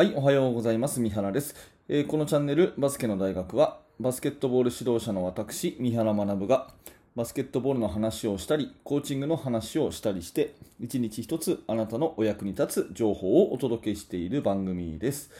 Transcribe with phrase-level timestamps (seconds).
[0.00, 0.98] はい、おはようございます。
[0.98, 1.54] 三原です、
[1.86, 6.68] えーこのチャンネル、バスケの大学は、バスケットボール指導者の私、三原学が、
[7.14, 15.30] バスケットボールの話をしたり、コーチングの話をしたりして、一日一つあなたのお役に立つ情報をお届けしている番組です。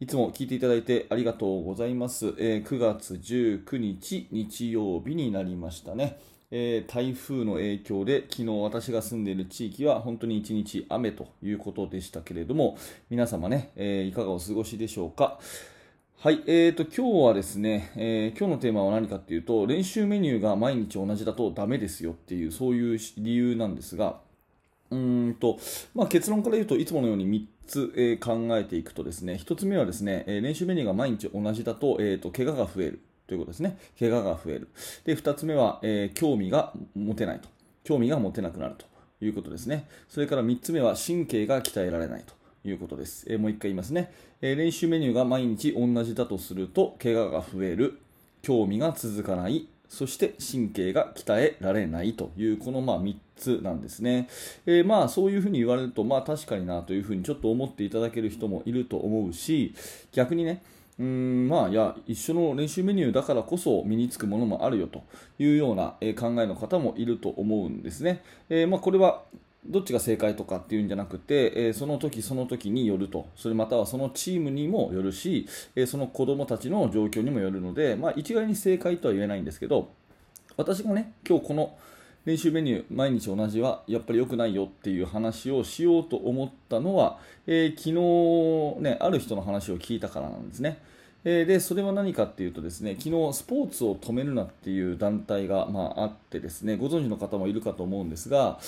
[0.00, 2.32] いつも聞いていただいてありがとうございます。
[2.38, 6.18] えー9月19日日曜日になりましたね。
[6.56, 12.78] えー台風の影響で昨日私が住んでいる地域は本当に一日雨ということでしたけれども
[13.10, 15.40] 皆様ね、えーいかがお過ごしでしょうか？
[16.20, 24.20] はい、えーと今日はですね、えー今日のテーマは何かっていうと練習メニューが毎日同じだとダメですよっていうそういう理由なんですが
[24.92, 25.58] うんと、
[25.92, 33.00] まあ、結論から言うといつものように3つ、えー考えていくとですね1つ目はですね、えー練習メニューが毎日同じだと,、えーと怪我が増える。
[33.26, 33.78] ということですね。
[33.98, 34.68] 怪我が増える。
[35.04, 37.48] で2つ目は、えー興味が持てないと。
[37.82, 38.86] 興味が持てなくなると
[39.24, 39.86] いうことですね。
[40.08, 42.34] それから3つ目は神経が鍛えられないと
[42.68, 47.98] いうことです、えーもう1回言いますね、えー練習メニューが毎日同じだとすると怪我が増える。
[48.42, 49.68] 興味が続かない。
[49.88, 54.28] そして神経が鍛えられないというこのま3つなんですね、
[54.66, 59.74] えーまあそういうふうに言われるとまあ確かになというふうにちょっと思っていただける人もいると思うし
[60.12, 60.62] 逆にね
[60.98, 65.02] うんまあいや一緒の練習メニューだからこそ身につくものもあるよと
[65.38, 69.22] いうような、え考えの方もいると思うんですね、えーまあ、これは
[69.66, 79.88] どっちが正解とかっていうんじゃなくて、えーその時その時によると、それまたはそのチームにもよるし、えーその子供たちの状況にもよるので、まあ、一概に正解とは言えないんですけど、
[80.56, 81.74] 私がね、今日この
[82.24, 90.78] 練習メニュー、毎日同じはやっぱり良くないよっていう話をしようと思ったのは、えー昨日、ね、ある人の話を聞いたからなんですね。
[91.24, 98.58] えーでそれは何かっていうとですね昨日スポーツを止めるなっていう団体が、まあ、あってですねご存知の方もいるかと思うんですが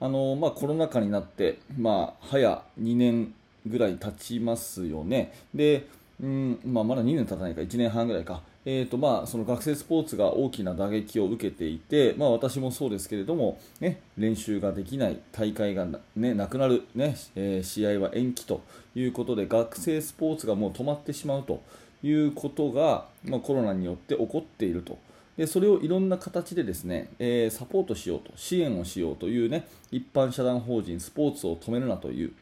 [0.00, 3.34] あの、まあ、コロナ禍になって、まあ、早2年
[3.66, 5.86] ぐらい経ちますよねで、
[6.20, 18.60] うんまあ、まだ2年経たないか1年半ぐらいか、えーとまあ、その学生スポーツが大きな打撃を受けていて、まあ、私もそうですけれども、ね、練習ができない大会がな,、ね、なくなる、ねえー試合は延期と
[18.94, 21.62] いうことで学生スポーツがもう止まってしまうと
[22.02, 24.98] いうことが、まあ、コロナによって起こっていると。
[25.38, 32.32] でそれをいろんな形でですね、えーサポートしようと支援をしようというね一般社団法人スポーツを止めるなという、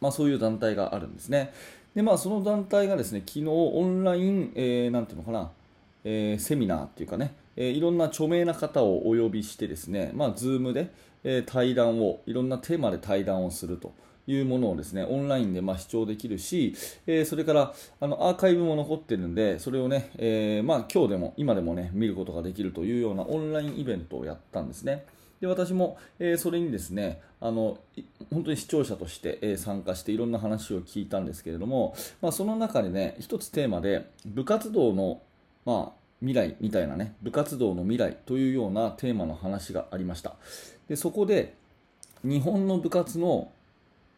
[0.00, 1.52] まあ、そういう団体があるんですね
[1.94, 5.50] で、まあ、その団体がですね昨日オンライン、えーなんていうのかな、
[6.10, 10.90] えーセミナーっていうかね、えーいろんな著名な方をお呼びしてですね、まあ、Zoom で、
[11.22, 13.92] えー対談をいろんなテーマで対談をすると
[14.26, 16.74] いうものをですねオンラインでま視聴できるし、
[17.06, 25.04] えーそれからあのアーカイブも残ってるんでそれをね、えーまあ、今日でも今でもね見ることができるというようなオンラインイベントをやったんですね。
[25.42, 27.78] で私も、えーそれにですねあの
[28.32, 35.20] 本当に視聴者として、え参加していろんな話を聞いたんですけれども、まあ、その中でね一つテーマで部活動の、
[35.64, 40.36] まあ、未来みたいなね部活動の未来というようなテーマの話がありました。
[40.88, 41.54] でそこで
[42.24, 43.52] 日本の部活の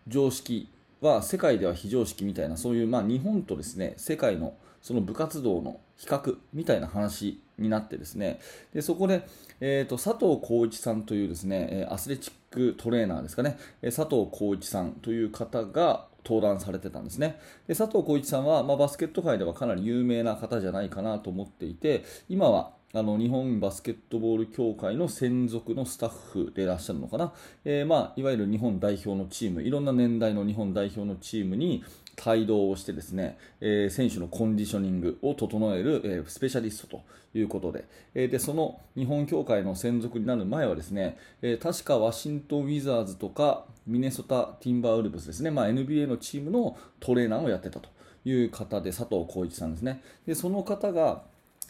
[0.09, 0.69] 常識
[1.01, 8.41] は世界では非常識みたいなそういう、まあ、日本とですね世界のその部活動の比較みたいな話になってですね。
[8.73, 9.27] でそこで、
[9.61, 13.59] えー、と佐藤浩一さんというですねアスレチックトレーナーですかね。
[13.83, 17.39] 佐藤浩一さんという方が登壇されてたんですね。
[17.67, 27.33] で佐藤浩市さんは、まあ、バスケット界ではかなり有名な方じゃないかなと思っていて今はあの日本バスケットボール協会の専属のスタッフでいらっしゃるのかな、
[27.65, 31.85] えーまあ、いわゆる日本代表のチームいろんな年代の日本代表のチームに
[32.27, 37.03] 帯同をしてですね、えー選手のコンディショニングを整える、えースペシャリストと
[37.35, 47.89] いうことで,、えーでその日本協会の専属になる前はですね、えー確かワシントン・ウィザーズとかミネソタ・ティンバーウルブスですね、まあ、NBA のチームのトレーナーをやってたと
[48.25, 50.03] いう方で佐藤浩一さんですね。
[50.27, 51.23] でその方が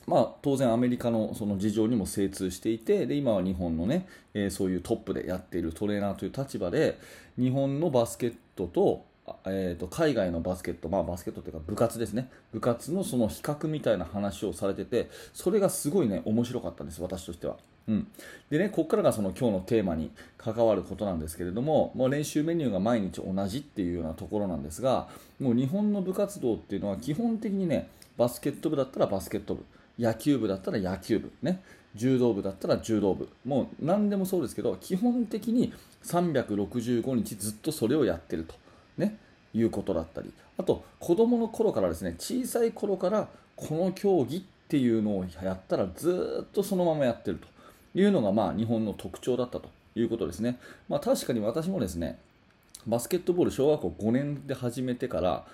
[0.07, 6.99] まあ、当然アメリカのその事情にも精通していてで今は日本のね、えーそういうトップでやっているトレーナーという立場で
[7.39, 9.05] 日本のバスケットと,、
[9.45, 12.31] えー、と海外のバスケット、まあ、バスケットというか部活ですね。
[12.53, 17.57] 部活のその比較みたいな話をされててそれがすごいね面白かったんです私としては。
[17.89, 18.07] うん、
[18.51, 25.09] でね、ここからがその今日のテーマに関わることなんですけれども、もう練習メニューが毎日同じっていうようなところなんですが、
[25.41, 29.65] もう日本の部活動っていうのは基本的にね、バスケット部だったらバスケット部、
[29.99, 31.63] 野球部だったら野球部、ね、
[31.97, 35.73] 柔道部だったら柔道部、もう何でもそうですけど、基本的に
[36.05, 38.55] 365日ずっとそれをやってると、
[39.01, 39.17] ね、
[39.53, 47.49] いうことだったり、あと子供の頃からですね、小さい頃からこの競技っていうのをやったらずっとそのままやってると。
[47.95, 50.59] いうのがまあ日本の特徴だったということですね。
[50.89, 52.19] まあ、確かに私もですね
[52.87, 55.47] バスケットボール小学校5年で始めてから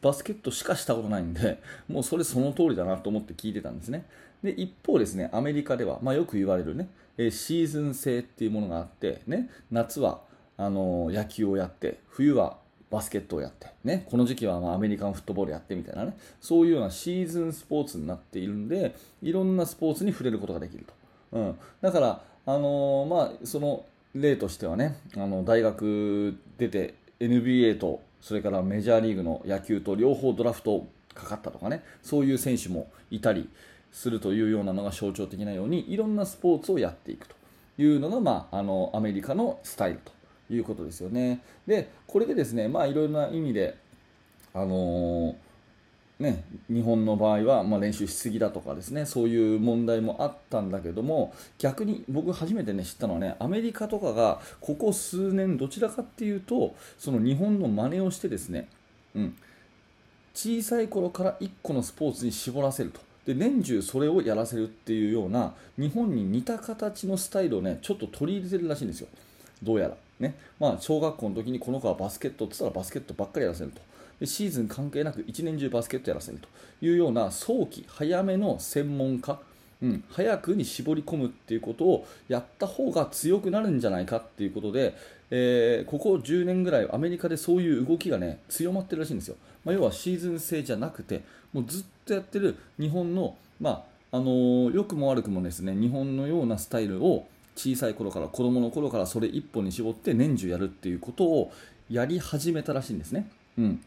[0.00, 4.06] バスケットしかしたことないんでもうそれその通りだなと思って聞いてたんですね。
[4.42, 6.88] で一方ですねアメリカでは、まあ、よく言われるね
[7.30, 10.20] シーズン制っていうものがあって、ね、夏は
[10.56, 12.56] あの野球をやって冬は
[12.92, 20.92] バスケットをやって、ね、この時期はまアメリカンフットボールやってみたいなねそういうようなシーズンスポーツになっているんでいろんなスポーツに触れることができると、
[21.32, 33.48] うん、だから、あのー、まあ、その例としてはねあの大学出て NBA とそれからメジャーリーグの野球と両方ドラフトかかったとかねそういう選手もいたり
[33.90, 37.36] するというようなのが象徴的なようにいろんなスポーツをやっていくと
[37.78, 40.12] いうのが、まあ、あのアメリカのスタイルと。
[40.54, 41.40] いうことですよね。
[41.66, 43.76] でこれでですね、まあ、いろいろな意味で、
[44.54, 45.34] あのー、
[46.22, 58.68] ね、日本の場合は、まあ、練習しすぎだとかですねそういう問題もあったんだけども逆に僕初めて、ね、知ったのはねアメリカとかがここ数年どちらかっていうとその日本の真似をしてですね、
[59.16, 59.36] うん、
[60.34, 63.00] 小さい頃から1個のスポーツに絞らせると。
[63.26, 69.08] で年中それをやらせるっていうような日本に似た形のスタイルをねちょっと取り入れてるらしいんですよ。
[69.62, 69.96] どうやら。
[70.22, 70.34] ね。
[70.58, 73.80] まあ小学校の時にこの子はバスケットって言ったらバスケットばっかりやらせると。
[74.20, 76.48] でシーズン関係なく1年中バスケットやらせると
[76.80, 79.38] いうような早期早めの専門家
[79.82, 84.96] うん、早くに絞り込むっていうことをやった方が強くなるんじゃないかっていうことで、
[85.30, 91.22] えー、ここ10年ぐらいアメリカでそういう動きがね強まってるらしいんですよ、まあ、要はシーズン制じゃなくて
[91.52, 101.52] もうずっとやってる日本の、まああのー、良くも悪くもですね日本のようなスタイルを小さい頃から子供の頃からそれ一本に絞って年中やるっていうことを
[101.90, 103.28] やり始めたらしいんですね。
[103.58, 103.84] うん、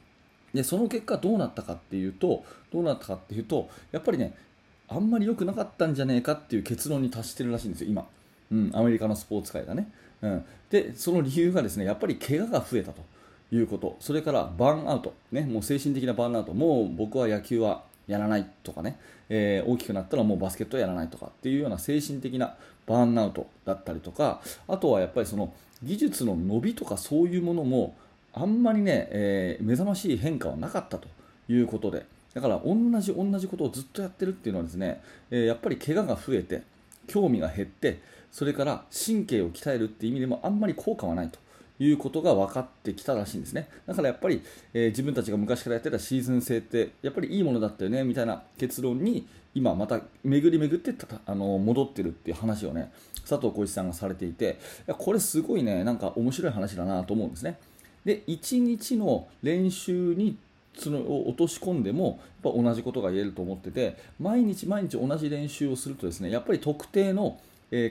[0.54, 4.36] でその結果どうなったかっていうとどうなったかっていうとやっぱりね
[4.88, 8.06] あんまり良くなかったんじゃねえかっていう結論に達してるらしいんですよ今、
[8.52, 9.92] うん、アメリカのスポーツ界がね、
[10.22, 13.02] うん、でその理由がですねやっぱり怪我が増えたと
[13.52, 13.96] いうこと。
[14.00, 16.54] それからバーンアウト、ね、もう精神的なバーンアウト。
[16.54, 19.00] もう僕は野球はやらないとかね、
[19.30, 22.56] えー、大きくなったらもうバスケットやらないとかっていうような精神的な
[22.86, 25.54] バーンアウトだったりとかあとはやっぱりその
[25.84, 27.96] 技術の伸びとかそういうものも
[28.34, 31.07] あんまりね、えー、目覚ましい変化はなかったと
[31.50, 35.01] いうことでだから同じ同じことをずっとやってるっていうのはですね、
[35.31, 36.63] えー、やっぱり怪我が増えて
[37.08, 38.01] 興味が減って
[38.31, 41.40] それから神経を鍛えるっていう意味でもあんまり効果はないと。
[41.80, 43.68] いうことが分かってきたらしいんですね。
[43.86, 44.42] だからやっぱり、
[44.74, 50.94] えー、自分たちが昔からやってたシーズン制ってやっぱりいいものだったよねみたいな結論に今また巡り巡って
[51.25, 52.92] あの戻ってるっていう話をね
[53.27, 57.57] 佐藤浩市さんがされていてこれすごいねなんか面白い話だなと思うんですね。
[58.06, 60.38] で1日の練習に
[60.77, 67.39] そのを落とし込んでもやっぱ同じことが言えると思ってて毎日毎日同じ練習をするとですねやっぱり特定の、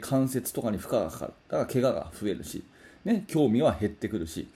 [0.01, 1.33] 関節とかに負荷がかかる。
[1.49, 2.63] だから怪我が増えるし、
[3.05, 4.49] ね、興味は減ってくるし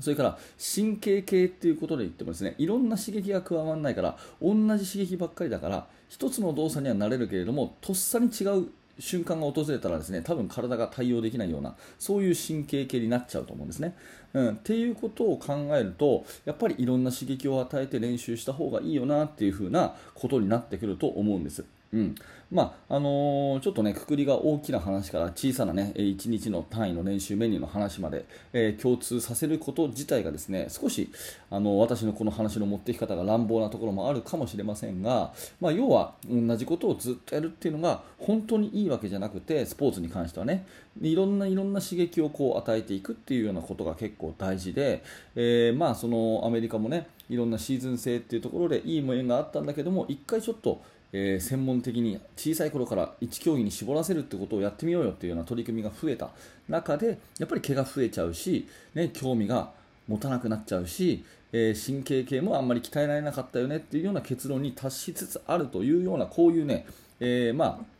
[0.00, 0.38] それから
[0.74, 8.68] 神経系っていうことで言ってもですねいろんな刺激が加わらないから同じ刺激ばっかりだから1つの動作にはなれるけれどもとっさに違う
[8.98, 13.96] 瞬間が訪れたらですね多分体が対応できないようなそういう神経系になっちゃうと思うんですね。
[14.32, 21.64] うん、っていうことを考えるとやっぱりいろんな刺激を与えて練習した方がいいよなっていう風なことになってくると思うんです。
[21.94, 22.14] うん。
[22.50, 31.10] まああのー、ちょっとね、くくりが大きな話から小さなね、1日の単位の練習メニューの話まで、えー、共通させること自体がですね、少し、
[31.50, 40.66] あの私のこの話の持っていき方が乱暴なところもあるかもしれませんが、まあ、要は同じことをずっとやるっていうのが本当にいいわけじゃなくて、スポーツに関してはね、
[41.00, 45.02] いろんないろんな刺激をこう与えていくっていうようなことが結構大事で、
[45.36, 50.82] え、まあそのアメリカもね、いろんなシーズン制っていうところでいい面があったんだけども、一回ちょっと
[51.16, 56.30] えー、専門的に小さい頃から1競技に絞らせるってことをやってみようよっていうような取り組みが増えた。
[56.68, 59.70] 中でやっぱり毛が増えちゃうし、ね、興味が
[60.08, 66.84] 持たなくなっちゃうし、えー、神経系もあんまり鍛えられなかったよねっていうような結論に達しつつあるというようなこういうね、
[67.20, 67.93] えー、まあ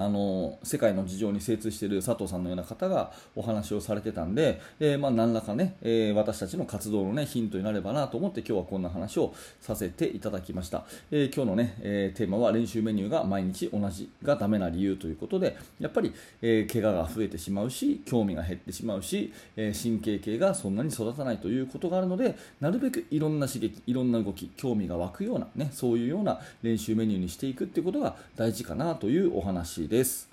[0.00, 30.30] あの世界の事情に精通している佐藤さんのような方がお話をされてたんで、えー、まあ、何らかね、えー、私たちの活動の、ね、ヒントになればなと思って今日はこんな話をさせていただきました、えー、今日のね、えテーマは練習メニューが毎日同じがダメな理由ということでやっぱり、え怪我が増えてしまうし興味が減ってしまうし、え神経系がそんなに育たないということがあるのでなるべくいろんな刺激いろんな動き興味が湧くような、ね、そういうような練習メニューにしていくっていうことが大事かなというお話です。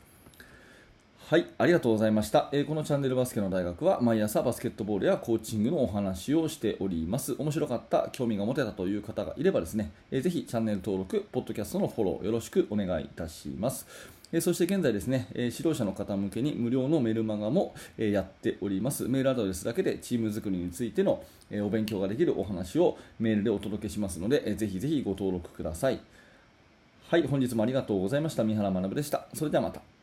[1.30, 2.48] はい、ありがとうございました。
[2.54, 7.36] えー、このチャンネルバスケの大学は毎朝バスケットボールやコーチングのお話をしております。
[7.38, 13.88] 面白かった、興味が持てたという方がいればですね、えー、ぜひチャンネル登録、ポッドキャストのフォローよろしくお願いいたします。
[14.32, 19.10] えー、そして現在ですね、えー、指導者の方向けに無料のメルマガも、えー、やっております。
[19.10, 26.00] メールアドレスだけでチーム作りについての、えお勉強ができるお話をメールでお届けしますので、えぜひぜひご登録ください。
[27.10, 28.44] はい、本日もありがとうございました。
[28.44, 29.30] 三原学でした。
[29.34, 29.97] それではまた。